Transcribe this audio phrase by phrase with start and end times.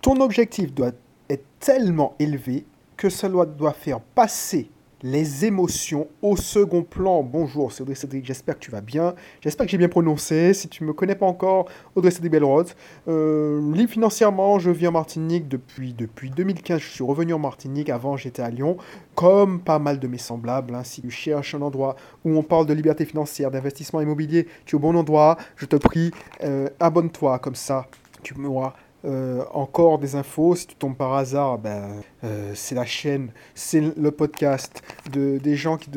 [0.00, 0.92] ton objectif doit
[1.28, 2.64] être tellement élevé
[2.96, 4.70] que cela doit faire passer
[5.02, 7.22] les émotions au second plan.
[7.22, 9.14] Bonjour, c'est Audrey Cédric, j'espère que tu vas bien.
[9.40, 10.52] J'espère que j'ai bien prononcé.
[10.52, 12.68] Si tu ne me connais pas encore, Audrey Cédric Belrod.
[13.08, 16.80] Euh, libre financièrement, je vis en Martinique depuis, depuis 2015.
[16.80, 17.88] Je suis revenu en Martinique.
[17.88, 18.76] Avant, j'étais à Lyon.
[19.14, 20.74] Comme pas mal de mes semblables.
[20.74, 20.84] Hein.
[20.84, 24.78] Si tu cherches un endroit où on parle de liberté financière, d'investissement immobilier, tu es
[24.78, 25.38] au bon endroit.
[25.56, 26.10] Je te prie,
[26.44, 27.86] euh, abonne-toi comme ça.
[28.22, 28.74] Tu m'auras
[29.04, 30.54] euh, encore des infos.
[30.54, 34.82] Si tu tombes par hasard, ben, euh, c'est la chaîne, c'est le podcast
[35.12, 35.90] de, des gens qui,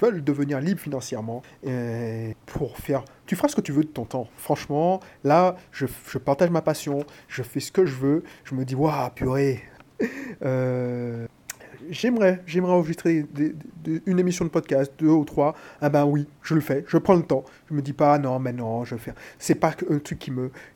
[0.00, 3.04] veulent devenir libres financièrement euh, pour faire.
[3.26, 4.28] Tu feras ce que tu veux de ton temps.
[4.36, 8.24] Franchement, là, je, je partage ma passion, je fais ce que je veux.
[8.44, 9.62] Je me dis, waouh, purée.
[11.90, 13.24] j'aimerais, j'aimerais enregistrer
[14.06, 15.54] une émission de podcast, deux ou trois.
[15.80, 17.44] Ah ben oui, je le fais, je prends le temps.
[17.68, 19.14] Je me dis pas non, mais non, je vais faire.
[19.38, 20.30] C'est pas un truc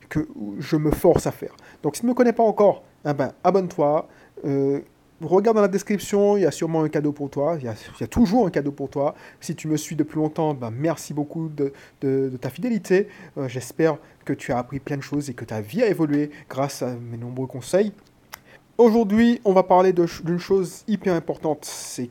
[0.09, 0.27] que
[0.59, 1.55] je me force à faire.
[1.83, 4.07] Donc si tu ne me connais pas encore, ah ben abonne-toi.
[4.45, 4.81] Euh,
[5.21, 7.57] regarde dans la description, il y a sûrement un cadeau pour toi.
[7.59, 9.15] Il y a, toujours un cadeau pour toi.
[9.39, 11.73] Si tu me suis depuis longtemps, ben merci beaucoup de,
[12.37, 13.07] ta fidélité.
[13.37, 16.29] Euh, j'espère que tu as appris plein de choses et que ta vie a évolué
[16.49, 17.93] grâce à mes nombreux conseils.
[18.79, 22.09] Aujourd'hui, on va parler d'une chose hyper importante, c'est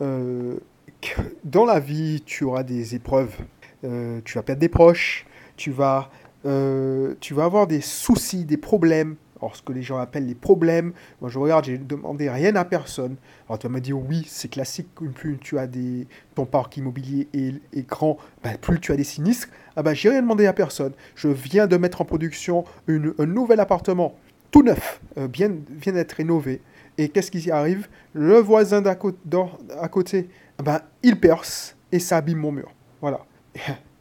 [0.00, 0.56] euh,
[1.00, 3.36] que, dans la vie, tu auras des épreuves,
[3.84, 6.10] euh, tu vas perdre des proches, tu vas,
[6.44, 10.34] euh, tu vas avoir des soucis, des problèmes, alors ce que les gens appellent les
[10.34, 10.92] problèmes.
[11.20, 13.14] Moi, je regarde, j'ai demandé rien à personne.
[13.46, 17.28] Alors tu vas me dire, oui, c'est classique, plus tu as des, ton parc immobilier
[17.32, 19.50] est, grand, ben, plus tu as des sinistres.
[19.76, 20.94] Ah ben, j'ai rien demandé à personne.
[21.14, 24.16] Je viens de mettre en production un nouvel appartement
[24.52, 26.60] tout neuf, euh, bien, vient d'être rénové.
[26.98, 27.88] Et qu'est-ce qui arrive?
[28.12, 30.28] Le voisin d'à à côté,
[30.60, 32.70] eh ben, il perce et ça abîme mon mur.
[33.00, 33.26] Voilà.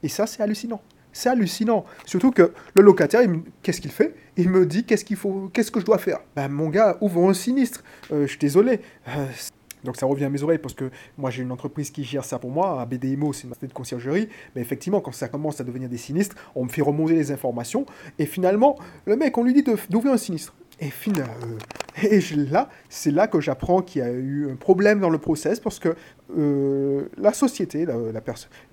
[0.03, 0.81] Et ça, c'est hallucinant.
[1.13, 1.85] C'est hallucinant.
[2.05, 3.22] Surtout que le locataire,
[3.63, 4.16] qu'est-ce qu'il fait?
[4.38, 6.19] Il me dit qu'est-ce qu'il faut, qu'est-ce que je dois faire?
[6.35, 7.83] Ben mon gars, ouvre un sinistre.
[8.11, 8.79] Euh, je suis désolé.
[9.09, 9.25] Euh,
[9.83, 12.39] donc ça revient à mes oreilles parce que moi j'ai une entreprise qui gère ça
[12.39, 15.89] pour moi, BDMO c'est une société de conciergerie, mais effectivement quand ça commence à devenir
[15.89, 17.85] des sinistres, on me fait remonter les informations
[18.19, 20.56] et finalement le mec on lui dit d'ouvrir un sinistre.
[20.79, 22.19] Et finalement, euh, et
[22.50, 25.78] là, c'est là que j'apprends qu'il y a eu un problème dans le process parce
[25.78, 25.95] que
[26.35, 27.95] euh, la société, la,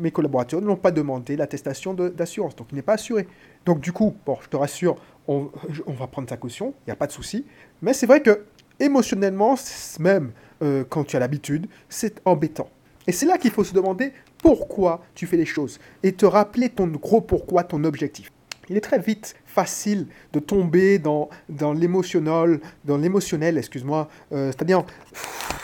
[0.01, 3.29] mes collaborateurs n'ont pas demandé l'attestation d'assurance, donc il n'est pas assuré.
[3.67, 4.97] Donc du coup, bon, je te rassure,
[5.27, 5.51] on,
[5.87, 7.45] on va prendre ta caution, il n'y a pas de souci.
[7.83, 8.45] Mais c'est vrai que
[8.81, 9.57] émotionnellement,
[9.99, 10.33] même
[10.63, 12.69] euh, quand tu as l'habitude, c'est embêtant.
[13.07, 16.69] Et c'est là qu'il faut se demander pourquoi tu fais les choses et te rappeler
[16.69, 18.31] ton gros pourquoi, ton objectif.
[18.69, 24.85] Il est très vite facile de tomber dans, dans l'émotionnel, dans l'émotionnel, excuse-moi, euh, c'est-à-dire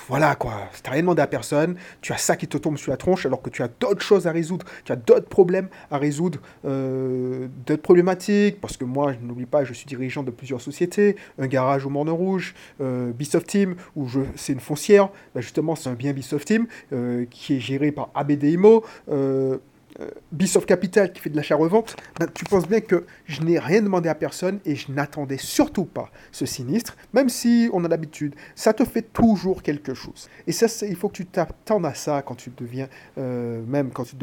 [0.08, 2.90] voilà quoi, tu n'as rien demandé à personne, tu as ça qui te tombe sur
[2.90, 5.98] la tronche alors que tu as d'autres choses à résoudre, tu as d'autres problèmes à
[5.98, 10.60] résoudre, euh, d'autres problématiques, parce que moi, je n'oublie pas, je suis dirigeant de plusieurs
[10.60, 15.74] sociétés, un garage au Morne Rouge, euh, Bisoft Team, où c'est une foncière, ben, justement
[15.74, 18.84] c'est un bien Bisoft Team, euh, qui est géré par ABDIMO,
[20.00, 23.58] euh, euh, Bisoft Capital qui fait de l'achat-revente, ben, tu penses bien que je n'ai
[23.58, 27.88] rien demandé à personne et je n'attendais surtout pas ce sinistre, même si on a
[27.88, 28.34] l'habitude.
[28.54, 30.28] Ça te fait toujours quelque chose.
[30.46, 32.88] Et ça, il faut que tu t'attendes à ça quand tu deviens,
[33.18, 34.16] euh, même quand tu,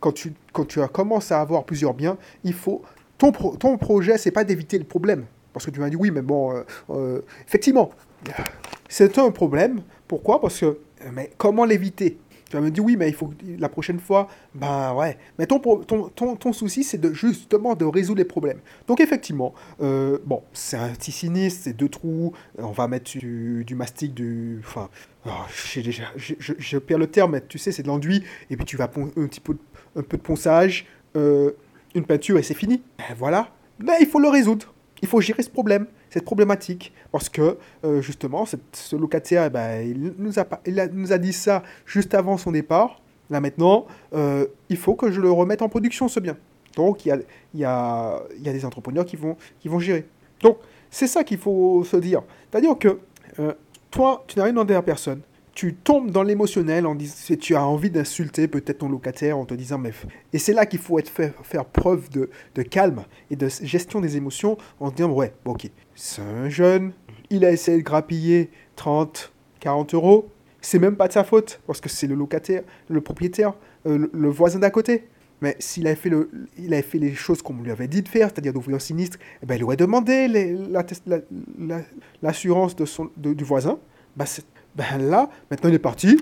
[0.00, 2.82] quand, tu, quand tu commences à avoir plusieurs biens, il faut.
[3.18, 5.26] Ton, ton projet, c'est pas d'éviter le problème.
[5.52, 7.90] Parce que tu m'as dit oui, mais bon, euh, effectivement,
[8.88, 9.82] c'est un problème.
[10.08, 10.40] Pourquoi?
[10.40, 10.78] Parce que,
[11.12, 12.18] mais comment l'éviter?
[12.52, 15.16] Tu vas me dire, oui, mais il faut la prochaine fois, ben ouais.
[15.38, 18.58] Mais ton, ton, ton, souci, c'est de, justement de résoudre les problèmes.
[18.86, 23.74] Donc effectivement, euh, bon, c'est un petit sinistre, c'est deux trous, on va mettre du,
[23.74, 24.60] mastic, du...
[24.60, 24.90] Enfin,
[25.26, 25.30] oh,
[25.76, 28.84] déjà, je, perds le terme, mais tu sais, c'est de l'enduit, et puis tu vas
[28.84, 29.56] un petit peu,
[29.96, 30.84] un peu de ponçage,
[31.16, 31.52] euh,
[31.94, 32.82] une peinture, et c'est fini.
[32.98, 33.48] Ben voilà.
[33.78, 34.74] Mais il faut le résoudre.
[35.00, 36.92] Il faut gérer ce problème cette problématique.
[37.10, 42.36] Parce que, euh, justement, ce locataire, eh ben, il, nous a, dit ça juste avant
[42.36, 43.00] son départ.
[43.30, 46.36] Là, maintenant, euh, il faut que je le remette en production, ce bien.
[46.76, 47.24] Donc, il
[47.54, 50.06] y a, des entrepreneurs qui vont, qui gérer.
[50.42, 50.58] Donc,
[50.90, 52.22] c'est ça qu'il faut se dire.
[52.50, 52.98] C'est-à-dire que
[53.38, 53.54] euh,
[53.90, 55.22] toi, tu n'as rien demandé à personne
[55.54, 59.54] tu tombes dans l'émotionnel en disant tu as envie d'insulter peut-être ton locataire en te
[59.54, 59.92] disant mais
[60.32, 62.30] et c'est là qu'il faut être faire, preuve de,
[62.62, 66.92] calme et de gestion des émotions en se disant ouais ok c'est un jeune
[67.30, 71.80] il a essayé de grappiller 30 40 euros c'est même pas de sa faute parce
[71.80, 73.54] que c'est le locataire le propriétaire
[73.86, 75.06] euh, le, voisin d'à côté
[75.42, 78.08] mais s'il avait fait, le, il avait fait les choses qu'on lui avait dit de
[78.08, 80.28] faire, c'est-à-dire d'ouvrir un sinistre, eh ben, il aurait demandé
[82.22, 83.80] l'assurance de son, du voisin.
[84.14, 84.24] Bah,
[84.76, 86.18] ben là, maintenant il est parti.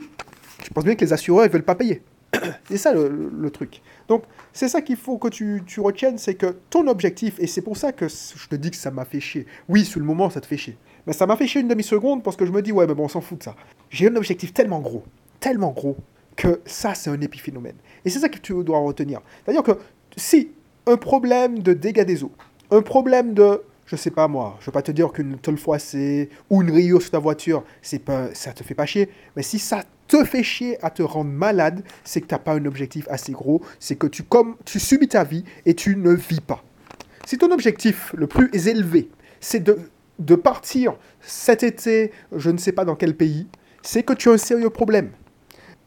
[0.62, 2.02] Je pense bien que les assureurs ne veulent pas payer.
[2.64, 3.82] c'est ça le, truc.
[4.08, 7.62] Donc, c'est ça qu'il faut que tu, tu retiennes, c'est que ton objectif, et c'est
[7.62, 9.47] pour ça que je te dis que ça m'a fait chier.
[9.69, 10.76] Oui, sur le moment, ça te fait chier.
[11.06, 13.05] Mais ça m'a fait chier une demi-seconde parce que je me dis, ouais, mais bon,
[13.05, 13.56] on s'en fout de ça.
[13.88, 15.05] J'ai un objectif tellement gros,
[15.41, 15.97] tellement gros,
[16.37, 17.76] que ça, c'est un épiphénomène.
[18.05, 19.20] Et c'est ça que tu dois retenir.
[19.44, 19.79] C'est-à-dire que
[20.17, 20.52] si
[20.87, 22.32] un problème de dégâts des eaux,
[22.70, 26.31] un problème de je sais pas moi, je vais pas te dire qu'une tôle froissée
[26.48, 29.08] ou une Rio sur ta voiture, c'est pas, ça te fait pas chier.
[29.34, 32.54] Mais si ça te fait chier à te rendre malade, c'est que tu n'as pas
[32.54, 36.12] un objectif assez gros, c'est que tu, comme, tu subis ta vie et tu ne
[36.12, 36.62] vis pas.
[37.26, 39.10] Si ton objectif le plus élevé,
[39.40, 43.48] c'est de partir cet été, je ne sais pas dans quel pays,
[43.82, 45.10] c'est que tu as un sérieux problème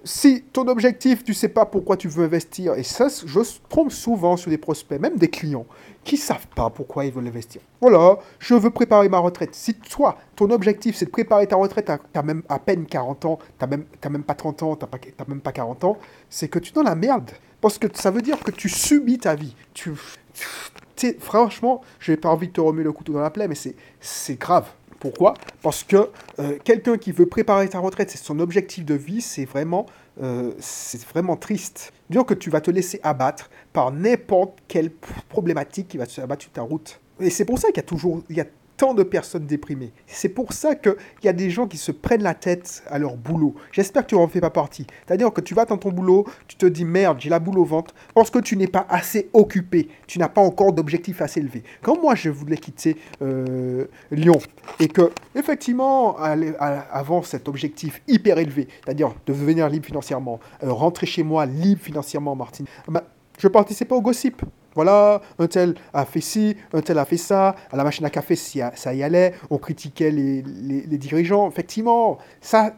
[0.04, 3.40] si ton objectif, tu sais pas pourquoi tu veux investir, et ça, je
[3.70, 5.66] trompe souvent sur des prospects, même des clients,
[6.04, 7.62] qui savent pas pourquoi ils veulent investir.
[7.80, 9.56] Voilà, je veux préparer ma retraite.
[9.56, 13.26] Si toi, ton objectif, c'est de préparer ta retraite, tu as même à peine 40
[13.26, 15.98] ans, tu même, même pas 30 ans, tu n'as même pas 40 ans,
[16.30, 17.32] c'est que tu es dans la merde.
[17.62, 19.56] Parce que ça veut dire que tu subis ta vie.
[19.74, 19.94] Tu,
[21.20, 23.56] franchement, je n'ai pas envie de te remuer le couteau dans la plaie, mais
[24.02, 24.68] c'est grave.
[25.04, 26.10] Pourquoi Parce que
[26.40, 29.86] euh, quelqu'un qui veut préparer ta retraite, c'est son objectif de vie, c'est vraiment,
[30.22, 30.54] euh,
[31.14, 31.92] vraiment triste.
[32.10, 34.92] Dire que tu vas te laisser abattre par n'importe quelle
[35.28, 37.02] problématique qui va te abattre sur ta route.
[37.20, 38.46] Et c'est pour ça qu'il y a toujours, il y a
[38.78, 39.92] tant de personnes déprimées.
[40.08, 43.16] C'est pour ça qu'il y a des gens qui se prennent la tête à leur
[43.16, 43.56] boulot.
[43.72, 44.86] J'espère que tu n'en fais pas partie.
[45.06, 47.66] C'est-à-dire que tu vas dans ton boulot, tu te dis merde, j'ai la boule au
[47.66, 49.90] ventre, parce que tu n'es pas assez occupé.
[50.08, 51.64] Tu n'as pas encore d'objectif assez élevé.
[51.82, 54.40] Quand moi je voulais quitter euh, Lyon,
[54.80, 61.06] et que effectivement, avant cet objectif hyper élevé, c'est-à-dire de devenir libre financièrement, euh, rentrer
[61.06, 63.04] chez moi libre financièrement, Martine, bah,
[63.38, 64.42] je participais au gossip.
[64.76, 68.10] Voilà, un tel a fait ci, un tel a fait ça, à la machine à
[68.10, 70.42] café, ça y allait, on critiquait les,
[70.98, 71.50] dirigeants.
[71.50, 72.76] Effectivement, ça.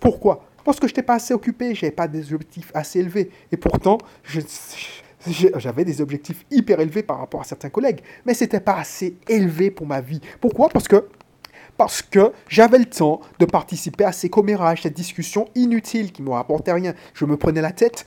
[0.00, 0.44] Pourquoi?
[0.64, 3.30] Parce que je n'étais pas assez occupé, je n'avais pas des objectifs assez élevés.
[3.50, 3.98] Et pourtant,
[5.56, 9.16] j'avais des objectifs hyper élevés par rapport à certains collègues, mais ce n'était pas assez
[9.28, 10.20] élevé pour ma vie.
[10.40, 10.68] Pourquoi?
[10.68, 11.06] Parce que
[11.76, 16.26] parce que j'avais le temps de participer à ces commérages, ces discussions inutiles qui ne
[16.26, 16.92] me rapportaient rien.
[17.14, 18.04] Je me prenais la tête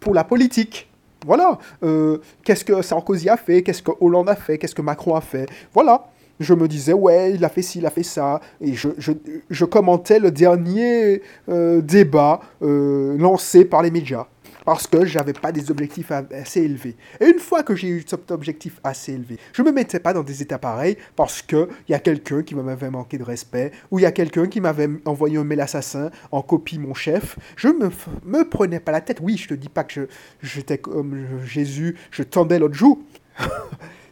[0.00, 0.90] pour la politique.
[1.24, 1.58] Voilà.
[1.82, 5.20] Euh, qu'est-ce que Sarkozy a fait Qu'est-ce que Hollande a fait Qu'est-ce que Macron a
[5.20, 6.06] fait Voilà.
[6.40, 8.40] Je me disais, ouais, il a fait ci, il a fait ça.
[8.60, 14.26] Et je, je, commentais le dernier euh, débat euh, lancé par les médias
[14.64, 16.96] parce que j'avais pas des objectifs assez élevés.
[17.20, 20.22] Et une fois que j'ai eu cet objectif assez élevé, je me mettais pas dans
[20.22, 23.98] des états pareils parce que il y a quelqu'un qui m'avait manqué de respect ou
[23.98, 27.38] il y a quelqu'un qui m'avait envoyé un mail assassin en copie mon chef.
[27.56, 27.90] Je me
[28.24, 29.18] me prenais pas la tête.
[29.20, 30.08] Oui, je te dis pas que
[30.42, 33.04] j'étais comme Jésus, je tendais l'autre joue.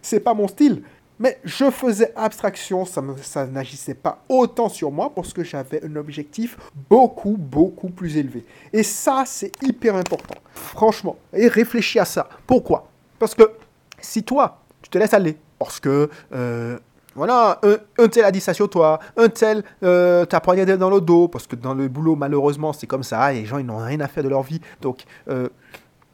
[0.02, 0.82] C'est pas mon style.
[1.22, 6.58] Mais je faisais abstraction, ça, n'agissait pas autant sur moi parce que j'avais un objectif
[6.90, 8.44] beaucoup, beaucoup plus élevé.
[8.72, 10.34] Et ça, c'est hyper important.
[10.52, 11.16] Franchement.
[11.32, 12.28] Et réfléchis à ça.
[12.44, 12.88] Pourquoi?
[13.20, 13.52] Parce que
[14.00, 16.10] si toi, tu te laisses aller, parce que...
[16.34, 16.76] Euh,
[17.14, 17.60] voilà,
[17.98, 21.28] un, tel a dit ça sur toi, un tel euh, t'a poignardé dans le dos,
[21.28, 24.00] parce que dans le boulot, malheureusement, c'est comme ça, et les gens, ils n'ont rien
[24.00, 24.62] à faire de leur vie.
[24.80, 25.50] Donc, euh,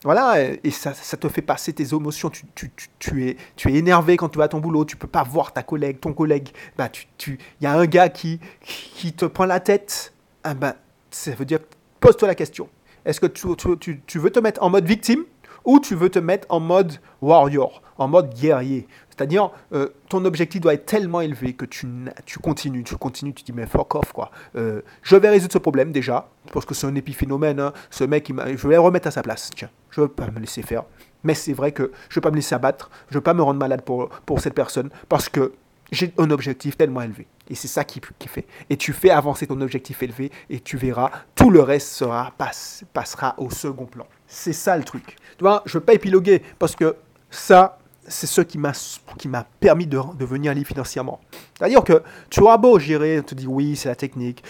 [0.04, 2.30] voilà, et ça, te fait passer tes émotions.
[2.30, 5.52] Tu, es, tu es énervé quand tu vas à ton boulot, tu peux pas voir
[5.52, 6.50] ta collègue, ton collègue.
[6.76, 6.88] Bah,
[7.26, 10.12] il y a un gars qui, qui te prend la tête.
[10.44, 10.74] Ah ben,
[11.10, 11.58] ça veut dire,
[12.00, 12.68] pose-toi la question.
[13.04, 15.24] Est-ce que tu, tu veux te mettre en mode victime
[15.64, 18.86] ou tu veux te mettre en mode warrior, en mode guerrier?
[19.18, 21.88] C'est-à-dire, euh, ton objectif doit être tellement élevé que tu,
[22.24, 24.30] tu continues, tu continues, tu dis, mais fuck off, quoi.
[24.54, 27.58] Euh, je vais résoudre ce problème déjà, parce que c'est un épiphénomène.
[27.58, 27.72] Hein.
[27.90, 29.50] Ce mec, il je vais le remettre à sa place.
[29.56, 30.84] Tiens, je ne veux pas me laisser faire.
[31.24, 33.34] Mais c'est vrai que je ne veux pas me laisser abattre, je ne veux pas
[33.34, 35.52] me rendre malade pour, pour cette personne, parce que
[35.90, 37.26] j'ai un objectif tellement élevé.
[37.48, 38.46] Et c'est ça qui, qui, fait.
[38.68, 42.84] Et tu fais avancer ton objectif élevé, et tu verras, tout le reste sera, passe,
[42.92, 44.06] passera au second plan.
[44.26, 45.16] C'est ça le truc.
[45.38, 46.96] Tu vois, je ne veux pas épiloguer, parce que
[47.30, 51.20] ça, c'est ce qui m'a permis de devenir libre financièrement.
[51.56, 54.42] C'est-à-dire que tu auras beau gérer, te dis oui, c'est la technique.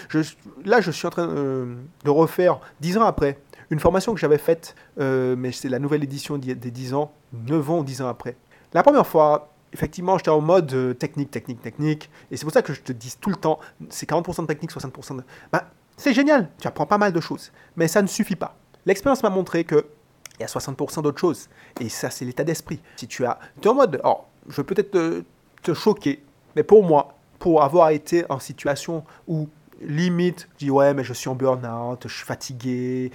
[0.65, 3.39] Là, je suis en train euh, de refaire, dix ans après,
[3.71, 7.71] une formation que j'avais faite, euh, mais c'est la nouvelle édition des 10 ans, 9
[7.71, 8.37] ans ou 10 ans après.
[8.73, 12.11] La première fois, effectivement, j'étais en mode euh, technique, technique, technique.
[12.31, 13.59] Et c'est pour ça que je te dis tout le temps,
[13.91, 15.23] c'est 40% de technique, 60% de...
[15.53, 17.53] Bah, c'est génial, tu apprends pas mal de choses.
[17.77, 18.57] Mais ça ne suffit pas.
[18.87, 19.87] L'expérience m'a montré que
[20.39, 21.49] il y a 60% d'autres choses.
[21.81, 22.81] Et ça, c'est l'état d'esprit.
[22.97, 23.39] Si tu as.
[23.61, 23.97] Es en mode.
[23.97, 25.25] Alors, je vais peut-être te,
[25.63, 26.23] te, choquer,
[26.55, 29.49] mais pour moi, pour avoir été en situation où
[29.81, 33.13] limite, je dis ouais, mais je suis en burn-out, je suis fatigué.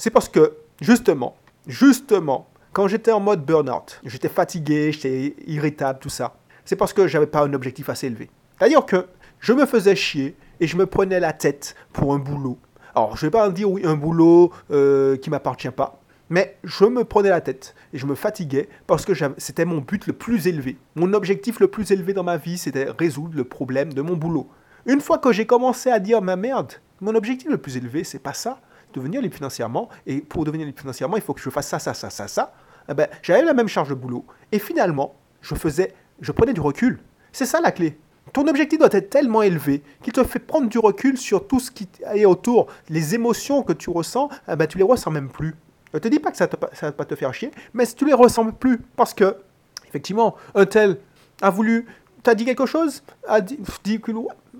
[0.00, 1.36] C'est parce que, justement,
[1.66, 7.08] justement, quand j'étais en mode burn-out, j'étais fatigué, j'étais irritable, tout ça, c'est parce que
[7.08, 8.30] j'avais pas un objectif assez élevé.
[8.56, 9.06] C'est-à-dire que
[9.40, 12.58] je me faisais chier et je me prenais la tête pour un boulot
[12.94, 16.00] Alors, je vais pas dire oui, un boulot euh, qui m'appartient pas,
[16.30, 20.06] mais je me prenais la tête et je me fatiguais parce que c'était mon but
[20.06, 20.78] le plus élevé.
[20.94, 24.48] Mon objectif le plus élevé dans ma vie, c'était résoudre le problème de mon boulot.
[24.86, 28.20] Une fois que j'ai commencé à dire, ma merde, mon objectif le plus élevé, c'est
[28.20, 28.60] pas ça,
[28.92, 31.94] devenir libre financièrement, et pour devenir libre financièrement, il faut que je fasse ça, ça,
[31.94, 32.52] ça, ça, ça,
[32.88, 34.24] eh ben, j'avais la même charge de boulot.
[34.50, 37.00] Et finalement, je faisais, je prenais du recul.
[37.32, 37.98] C'est ça la clé.
[38.32, 41.70] Ton objectif doit être tellement élevé qu'il te fait prendre du recul sur tout ce
[41.70, 42.66] qui est autour.
[42.88, 45.54] Les émotions que tu ressens, eh ben, tu les ressens même plus.
[45.92, 48.04] Je ne te dis pas que ça ne va pas te faire chier, mais tu
[48.04, 48.78] les ressens plus.
[48.96, 49.36] Parce que,
[49.86, 50.98] effectivement, un tel
[51.40, 51.86] a voulu.
[52.22, 54.00] T'as dit quelque chose A dit, dit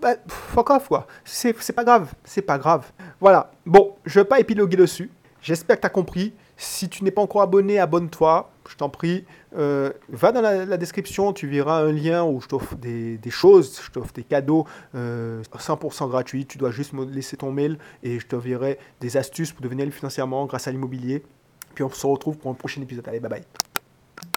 [0.00, 1.06] bah, fuck off, quoi.
[1.24, 2.12] C'est pas grave.
[2.24, 2.86] C'est pas grave.
[3.20, 3.50] Voilà.
[3.66, 5.10] Bon, je vais pas épiloguer dessus.
[5.40, 6.32] J'espère que tu compris.
[6.56, 8.50] Si tu n'es pas encore abonné, abonne-toi.
[8.68, 9.24] Je t'en prie.
[9.56, 13.90] Euh, va dans la, description, tu verras un lien où je t'offre des, choses, je
[13.90, 16.46] t'offre des cadeaux 100% euh, gratuits.
[16.46, 19.88] Tu dois juste me laisser ton mail et je te verrai des astuces pour devenir
[19.90, 21.22] financièrement grâce à l'immobilier.
[21.74, 23.06] Puis on se retrouve pour un prochain épisode.
[23.06, 23.67] Allez, bye bye.